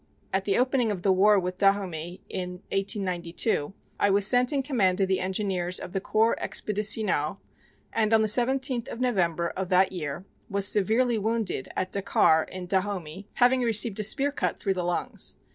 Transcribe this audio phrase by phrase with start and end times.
[0.33, 4.99] At the opening of the war with Dahomey in 1892, I was sent in command
[4.99, 7.37] of the Engineers of the Corps Expeditional,
[7.93, 12.65] and on the 17th of November of that year was severely wounded at Dakar in
[12.65, 15.35] Dahomey, having received a spear cut through the lungs.